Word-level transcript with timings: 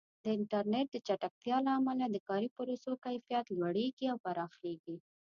د 0.23 0.25
انټرنیټ 0.37 0.87
د 0.91 0.97
چټکتیا 1.07 1.57
له 1.65 1.71
امله 1.79 2.05
د 2.09 2.17
کاري 2.29 2.49
پروسو 2.55 2.91
کیفیت 3.05 3.45
لوړېږي 3.57 4.05
او 4.09 4.17
پراخېږي. 4.25 4.95